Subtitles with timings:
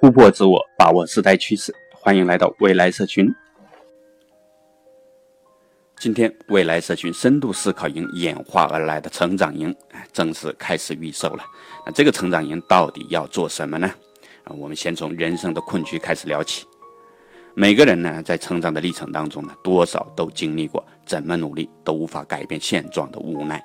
[0.00, 1.74] 突破自我，把握时代趋势。
[1.92, 3.30] 欢迎来到未来社群。
[5.98, 9.76] 今天，未来社群深度思考营演化而来的成长营
[10.10, 11.44] 正式开始预售了。
[11.84, 13.86] 那这个成长营到底要做什么呢？
[14.44, 16.64] 啊，我们先从人生的困局开始聊起。
[17.52, 23.62] 每个人呢，在成长的历程当中呢，多少都经历过怎么努力都无法改变现状的无奈，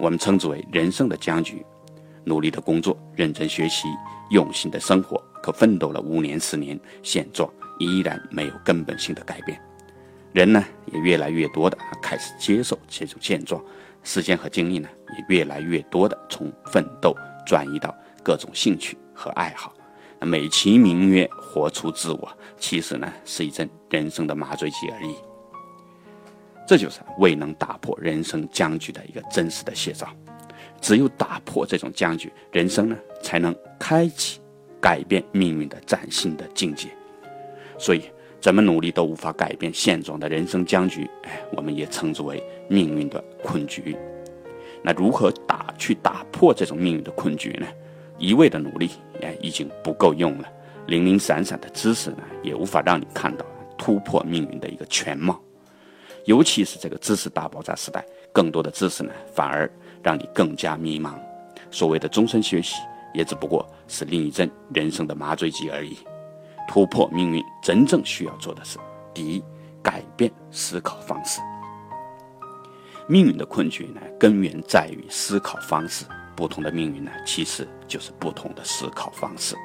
[0.00, 1.64] 我们称之为人生的僵局。
[2.24, 3.86] 努力的工作，认真学习，
[4.30, 9.60] 用心的生活，可奋斗了五年、十年，现状依然没有根本性的改变。
[10.32, 13.62] 人呢，也越来越多的开始接受这种现状，
[14.02, 19.74] 时间和精力呢，也越来越多的从奋斗转移到各种兴趣和爱好。
[20.20, 25.14] 美其名曰活出自我，其实呢，是一阵人生的麻醉剂而已。
[26.66, 30.08] 这就是未能打破人生僵局的一个真实的写照。
[30.80, 34.40] 只有打破这种僵局，人生呢才能开启
[34.80, 36.88] 改变命运的崭新的境界。
[37.78, 38.02] 所以，
[38.40, 43.96] 怎么努力都无法改变现状的人生僵局，哎，我们也称之为命运的困局。
[44.82, 47.66] 那如何打去打破这种命运的困局呢？
[48.18, 48.90] 一味的努力，
[49.22, 50.48] 哎，已经不够用了。
[50.86, 53.44] 零零散散的知识呢，也无法让你看到
[53.76, 55.40] 突破命运的一个全貌。
[56.24, 59.70] 尤其是这个知识大爆炸时代，更多的知识呢，反而。
[60.00, 61.14] 让你更加迷茫。
[61.72, 62.76] 所谓的终身学习，
[63.14, 65.98] 也只不过是另一阵人生的麻醉剂而已。
[66.68, 68.78] 突破命运，真正需要做的是：
[69.14, 69.42] 第一，
[69.82, 71.40] 改变思考方式。
[73.06, 76.04] 命运的困局呢，根源在于思考方式。
[76.36, 79.56] 不同的命运呢，其实就是不同的思考方式。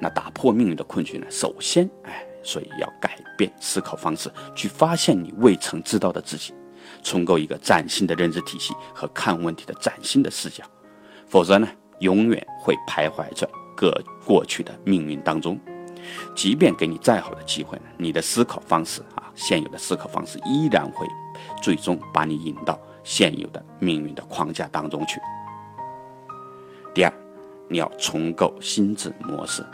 [0.00, 6.52] 那打破命运的困局呢，首先，哎，所以要改变思考方式，去发现你未曾知道的自己。
[7.02, 10.64] 重构一个崭新的认知体系和看问题的崭新的视角，
[11.28, 11.68] 否则呢，
[12.00, 13.92] 永远会徘徊在各
[14.24, 15.58] 过去的命运当中。
[16.34, 21.06] 即便给你再好的机会，你的思考方式啊，现有的思考方式依然会
[21.60, 25.20] 最终把你引到现有的命运的框架当中去。
[26.94, 27.12] 第二，
[27.68, 29.64] 你要重构心智模式。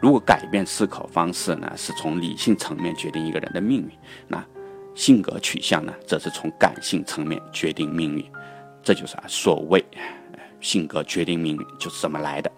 [0.00, 3.90] 如果改变思考方式呢，是从理性层面决定一个人的命运，
[4.28, 4.44] 那。
[4.94, 8.30] 性格取向呢，则是从感性层面决定命运，
[8.82, 9.82] 这就是啊所谓
[10.62, 12.50] 性格决定命运就是这么来的。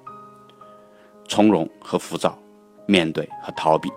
[1.26, 2.38] 从容和浮躁，
[2.86, 3.90] 面对和逃避，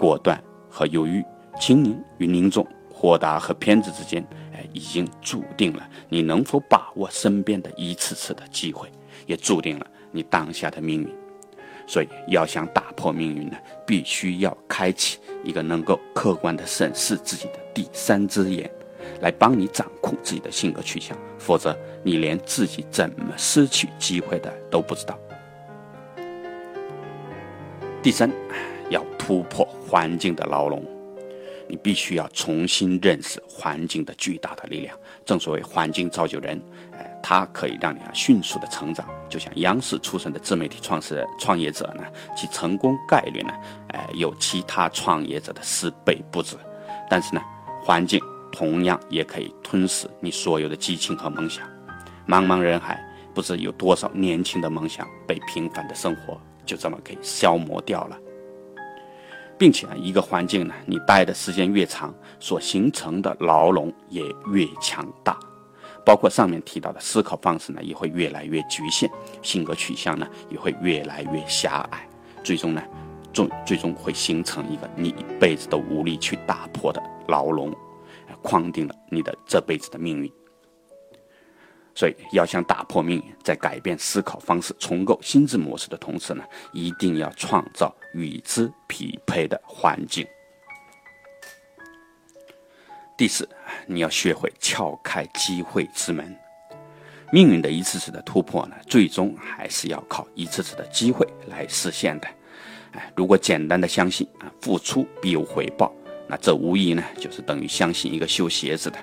[0.00, 1.22] 果断和犹豫，
[1.60, 8.90] 轻盈与凝重，豁达和偏执之间，哎，已经注定了你能否把握身边的一次次的机会，
[9.26, 11.14] 也注定了你当下的命运。
[11.86, 18.70] 所以，要想打破命运呢，必须要开启一个能够客观的审视自己的第三只眼，
[19.22, 21.16] 来帮你掌控自己的性格取向。
[21.38, 25.18] 否则，你连自己怎么失去机会的都不知道。
[28.02, 28.30] 第三，
[28.90, 30.84] 要突破环境的牢笼，
[31.66, 34.94] 你必须要重新认识环境的巨大的力量。
[35.24, 36.60] 正所谓，环境造就人。
[36.92, 42.02] 哎它可以让你啊迅速的成长，就像央视出身的自媒体创始人创业者呢，
[42.36, 43.52] 其成功概率呢，
[43.92, 46.56] 哎，有其他创业者的十倍不止。
[47.08, 47.40] 但是呢，
[47.80, 48.20] 环境
[48.52, 51.66] 同样也可以吞噬你所有的激情和梦想。
[52.28, 53.02] 茫茫人海，
[53.34, 58.18] 不知有多少年轻的梦想被平凡的生活就这么给消磨掉了。
[59.58, 65.38] 并且呢，一个环境呢，你待的时间越长，所形成的牢笼也越强大。
[66.04, 69.08] 包括上面提到的思考方式呢，也会越来越局限；
[69.40, 72.08] 性格取向呢，也会越来越狭隘。
[72.42, 72.82] 最终呢，
[73.32, 77.72] 最最终会形成一个你一辈子都无力去打破的牢笼，
[78.42, 80.32] 框定了你的这辈子的命运。
[81.94, 86.42] 所以，要想打破命运，在改变思考方式、重构心智模式的同时呢，
[86.72, 90.26] 一定要创造与之匹配的环境。
[93.14, 93.46] 第四，
[93.86, 96.34] 你要学会撬开机会之门。
[97.30, 102.28] 命运的一次次的突破呢，最终还是要靠一次次的机会来实现的。
[102.92, 105.94] 哎，如果简单的相信啊，付出必有回报，
[106.32, 108.98] 那这无疑呢，就是等于相信一个修鞋子的，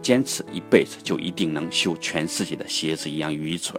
[0.00, 3.78] 坚持一辈子就一定能修全世界的鞋子一样愚蠢。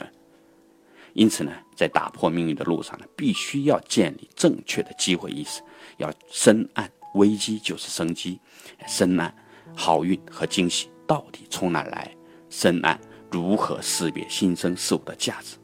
[1.13, 5.63] 因此呢，在打破命运的路上呢，必须要建立正确的机会意识，
[5.97, 8.39] 要深谙危机就是生机，
[8.87, 9.31] 深谙。
[9.73, 12.15] 好运和惊喜到底从哪来？
[12.51, 12.95] 深谙
[13.31, 15.57] 如何识别新生事物的价值？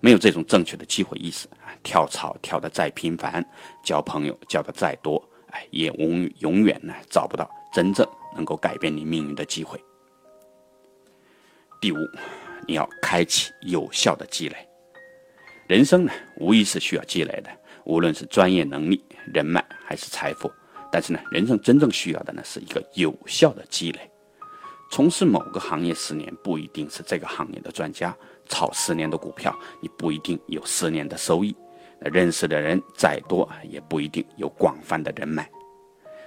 [0.00, 3.42] 没有这种正确的机会意识啊，跳槽跳得再频繁，
[3.82, 5.26] 交朋友交得再多，
[5.70, 9.82] 也永永远呢找不到真正能够改变你命运的机会。
[11.80, 11.96] 第五，
[12.66, 14.56] 你要开启有效的积累。
[15.66, 17.50] 人生呢，无疑是需要积累的。
[17.84, 20.50] 无论是专业能力、人脉还是财富。
[20.90, 24.10] 但是呢，人生真正需要的呢是一个有效的积累。
[24.90, 28.12] 从事某个行业十年，不一定是这个行业的专家；
[28.48, 31.54] 炒十年的股票，你不一定有十年的收益。
[32.10, 35.48] 认识的人再多，也不一定有广泛的人脉。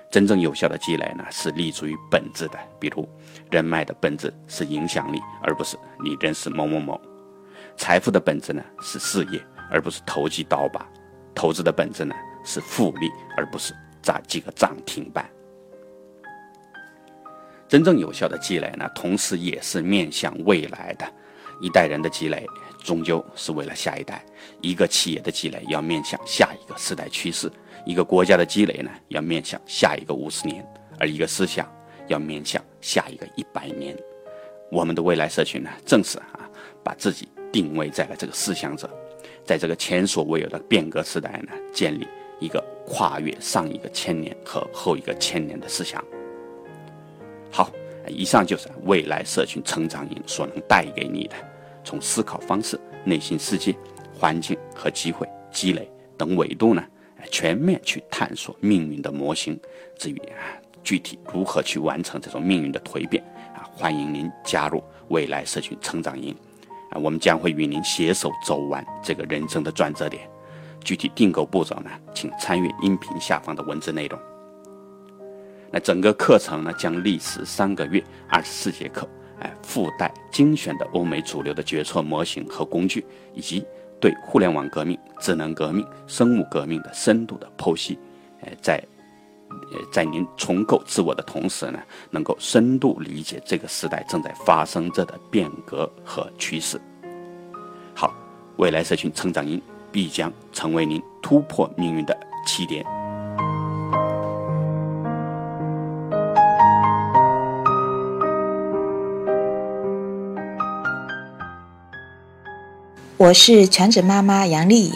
[0.09, 2.57] 真正有效的积累呢，是立足于本质的。
[2.79, 3.07] 比如，
[3.51, 7.00] 人脉的本质是影响力，而不是你认识某某某；
[7.75, 10.81] 财富的本质呢，是事业，而不是投机倒把；
[11.35, 12.15] 投资的本质呢，
[12.45, 15.30] 是复利，而不是砸几个涨停板。
[17.68, 21.06] 真正有效的积累呢，同时也是面向未来的。
[21.59, 22.47] 一代人的积累，
[22.83, 24.15] 终究是为了下一代；
[24.62, 27.51] 一个企业的积累，要面向下一个时代趋势。
[27.85, 30.65] 一个国家的积累呢，要面向下一个五十年，
[31.00, 31.71] 而一个思想
[32.07, 33.97] 要面向下一个一百年。
[34.69, 36.50] 我们的未来社群呢，正是啊，
[36.83, 38.89] 把自己定位在了这个思想者，
[39.45, 42.06] 在这个前所未有的变革时代呢，建立
[42.39, 46.03] 一个跨越上一个千年和后一个千年的思想。
[47.50, 47.71] 好，
[48.09, 51.35] 以上就是未来社群成长营所能带给你的，
[51.87, 53.73] 从思考方式、内心世界、
[54.13, 56.83] 环境和机会、积累等维度呢。
[57.31, 59.59] 全面去探索命运的模型，
[59.97, 60.35] 至于啊
[60.83, 63.23] 具体如何去完成这种命运的蜕变
[63.55, 66.33] 啊，欢迎您加入未来社群成长营
[66.91, 70.29] 啊，我们将会与您携手走完这个人生的转折点。
[70.83, 74.19] 具体订购步骤呢，请参阅音频下方的文字内容。
[75.71, 79.05] 那整个课程呢将历时三个月，二十四节课，
[79.39, 83.65] 哎，附带精选的欧美主流的决策模型和工具，以及。
[83.99, 87.97] 对互联网革命、智能革命、生物革命的深度的剖析，
[88.41, 88.75] 呃，在
[89.49, 91.79] 呃在您重构自我的同时呢，
[92.11, 96.79] 能够深度理解这个时代正在发生着的变革和趋势。
[97.95, 98.13] 好，
[98.57, 99.59] 未来社群成长营
[99.91, 102.85] 必将成为您突破命运的起点。
[113.19, 114.93] 我是全职妈妈杨丽颖。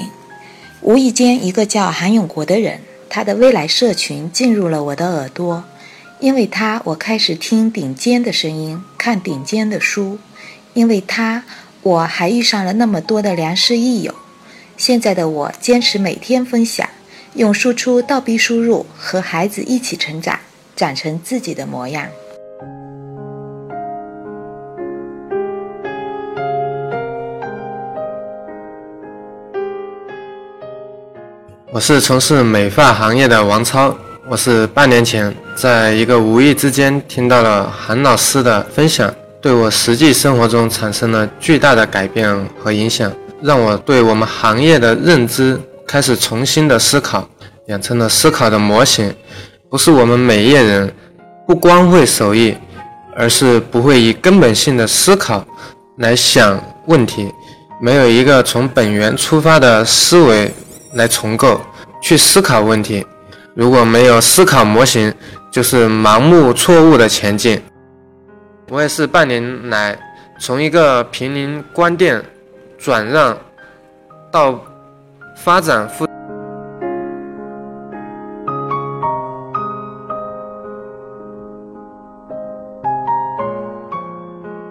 [0.82, 5.64] 无意间，一个叫韩永国的人，他的未来社群进入了我的耳朵。
[6.20, 10.20] 因为他，我开始听顶尖的声音，看顶尖的书。
[10.76, 11.44] 因为他，
[11.82, 14.14] 我还遇上了那么多的良师益友。
[14.78, 16.88] 现在的我，坚持每天分享，
[17.34, 20.40] 用输出倒逼输入，和孩子一起成长，
[20.76, 22.08] 长成自己的模样。
[31.74, 33.96] 我是从事美发行业的王超。
[34.28, 39.10] 我是半年前在一个无意之间听到了韩老师的分享，
[39.42, 43.10] 对我实际生活中产生了巨大的改变和影响，
[43.42, 45.58] 让我对我们行业的认知
[45.88, 47.26] 开始重新的思考，
[47.68, 49.14] 养成了思考的模型。
[49.70, 50.94] 不是我们美业人
[51.48, 52.54] 不光会手艺，
[53.16, 55.46] 而是不会以根本性的思考
[56.00, 57.30] 来想问题，
[57.82, 60.54] 没有一个从本源出发的思维。
[60.94, 61.62] 来重构，
[62.02, 63.06] 去思考问题。
[63.54, 65.14] 如果没有思考模型，
[65.52, 67.62] 就是盲目错误的前进。
[68.70, 69.98] 我也是半年来
[70.40, 72.24] 从一个平民关店
[72.78, 73.38] 转让
[74.32, 74.60] 到
[75.36, 76.11] 发展复。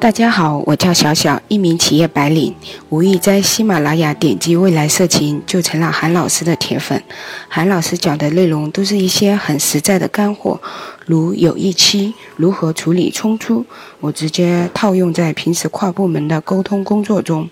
[0.00, 2.54] 大家好，我叫小小，一名企业白领，
[2.88, 7.02] 无意在喜马拉雅点击未来社群，就成了韩老师的铁粉。
[7.48, 10.58] 韩老师讲的内容都是一些很实在的干货，
[11.04, 13.66] 如有一期如何处理冲突，
[14.00, 17.50] 我直接套用在平时跨部门的沟通工作中。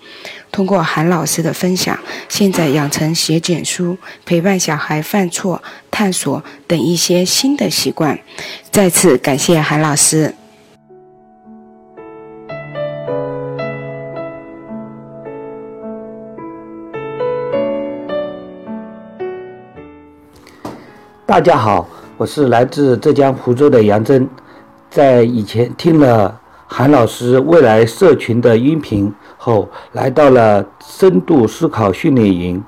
[0.50, 1.98] 通过韩老师的分享，
[2.30, 8.18] 现在养成写简书、陪伴小孩犯错、探索等一些新的习惯。
[8.72, 10.34] 再次感谢韩老师。
[21.28, 24.26] 大家好，我是来自浙江湖州的杨真。
[24.88, 32.64] 在以前听了韩老师未来社群的音频后，来到了深度思考训练营。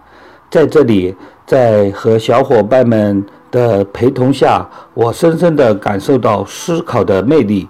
[0.51, 7.67] 在这里，在和小伙伴们的陪同下，我深深地感受到思考的魅力，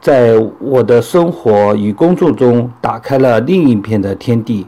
[0.00, 4.66] 在我的生活与工作中打开了另一片的天地。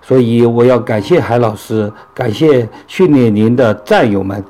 [0.00, 4.44] 所以，我要感谢韩老师，感谢训练营的战友们。